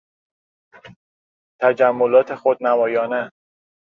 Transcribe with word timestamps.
تجملات 1.61 2.33
خودنمایانه 2.35 3.31